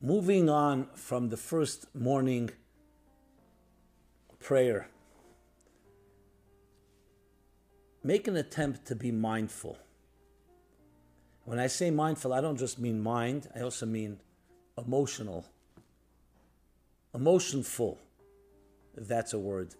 [0.00, 2.50] moving on from the first morning
[4.38, 4.88] prayer,
[8.04, 9.76] make an attempt to be mindful.
[11.44, 14.20] When I say mindful, I don't just mean mind, I also mean
[14.76, 15.44] emotional.
[17.14, 17.98] Emotionful,
[18.96, 19.74] if that's a word.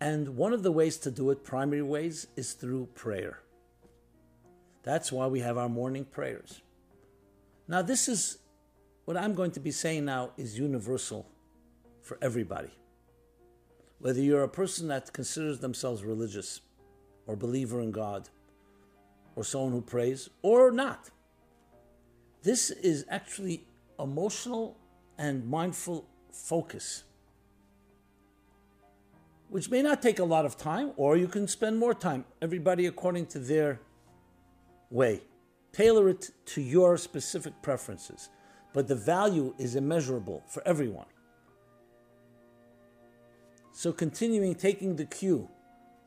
[0.00, 3.38] And one of the ways to do it, primary ways, is through prayer.
[4.82, 6.62] That's why we have our morning prayers.
[7.68, 8.38] Now, this is
[9.04, 11.26] what I'm going to be saying now is universal
[12.02, 12.70] for everybody.
[13.98, 16.60] Whether you're a person that considers themselves religious
[17.26, 18.28] or believer in God
[19.36, 21.10] or someone who prays or not.
[22.42, 23.64] This is actually
[23.98, 24.76] emotional
[25.18, 27.04] and mindful focus,
[29.48, 32.86] which may not take a lot of time, or you can spend more time, everybody
[32.86, 33.80] according to their
[34.90, 35.22] way.
[35.72, 38.28] Tailor it to your specific preferences
[38.72, 41.06] but the value is immeasurable for everyone.
[43.72, 45.48] So, continuing taking the cue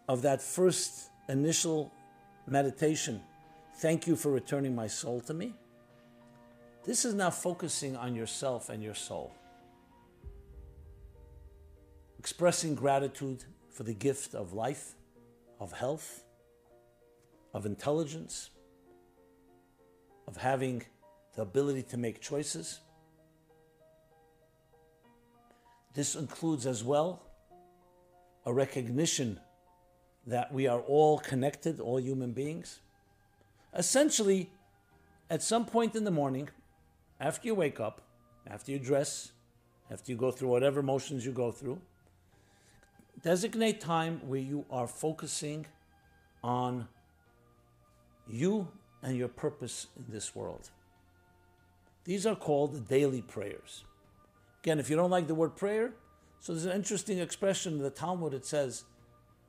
[0.08, 1.92] of that first initial
[2.48, 3.22] meditation,
[3.78, 5.56] thank you for returning my soul to me.
[6.86, 9.34] This is now focusing on yourself and your soul.
[12.20, 14.94] Expressing gratitude for the gift of life,
[15.60, 16.24] of health,
[17.54, 18.52] of intelligence,
[20.28, 20.84] of having
[21.36, 22.80] the ability to make choices.
[25.94, 27.24] This includes as well
[28.46, 29.40] a recognition
[30.28, 32.80] that we are all connected, all human beings.
[33.74, 34.50] Essentially,
[35.30, 36.50] at some point in the morning,
[37.20, 38.02] after you wake up,
[38.48, 39.32] after you dress,
[39.92, 41.80] after you go through whatever motions you go through,
[43.24, 45.66] designate time where you are focusing
[46.44, 46.88] on
[48.28, 48.68] you
[49.02, 50.70] and your purpose in this world.
[52.06, 53.84] These are called daily prayers.
[54.64, 55.94] Again, if you don't like the word prayer,
[56.40, 58.34] so there's an interesting expression in the Talmud.
[58.34, 58.84] It says,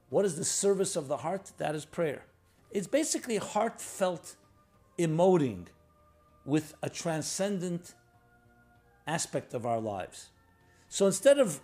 [0.09, 1.53] What is the service of the heart?
[1.59, 2.25] That is prayer.
[2.71, 4.37] It's basically heartfelt
[4.99, 5.67] emoting
[6.45, 7.95] with a transcendent
[9.07, 10.31] aspect of our lives.
[10.89, 11.61] So instead of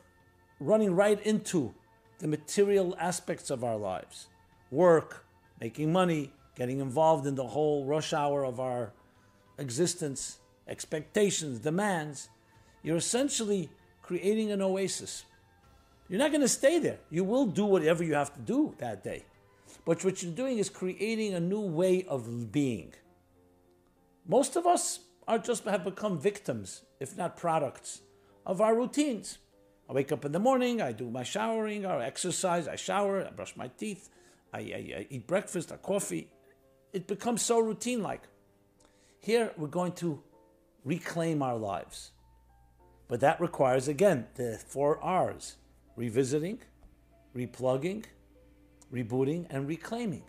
[0.60, 1.74] running right into
[2.18, 4.28] the material aspects of our lives,
[4.70, 5.24] work,
[5.60, 8.92] making money, getting involved in the whole rush hour of our
[9.58, 12.28] existence, expectations, demands,
[12.82, 13.70] you're essentially
[14.02, 15.24] creating an oasis.
[16.08, 16.98] You're not going to stay there.
[17.10, 19.24] You will do whatever you have to do that day.
[19.84, 22.92] But what you're doing is creating a new way of being.
[24.26, 28.02] Most of us are just have become victims, if not products,
[28.44, 29.38] of our routines.
[29.88, 33.30] I wake up in the morning, I do my showering, I exercise, I shower, I
[33.30, 34.08] brush my teeth,
[34.52, 36.28] I, I, I eat breakfast, I coffee.
[36.92, 38.22] It becomes so routine like.
[39.18, 40.22] Here, we're going to
[40.84, 42.12] reclaim our lives.
[43.08, 45.56] But that requires, again, the four R's
[45.96, 46.60] revisiting,
[47.36, 48.04] replugging,
[48.92, 50.24] rebooting, and reclaiming.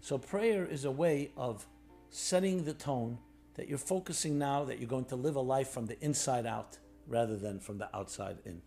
[0.00, 1.66] So prayer is a way of
[2.10, 3.18] setting the tone
[3.54, 6.78] that you're focusing now that you're going to live a life from the inside out
[7.06, 8.62] rather than from the outside in.